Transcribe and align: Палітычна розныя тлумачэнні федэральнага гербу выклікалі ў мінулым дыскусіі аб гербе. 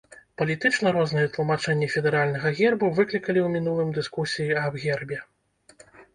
Палітычна 0.41 0.93
розныя 0.95 1.27
тлумачэнні 1.35 1.89
федэральнага 1.97 2.53
гербу 2.61 2.91
выклікалі 3.01 3.39
ў 3.43 3.49
мінулым 3.59 3.93
дыскусіі 4.01 4.59
аб 4.65 4.81
гербе. 4.87 5.23